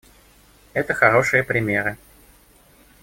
[0.73, 1.95] Это хорошие примеры.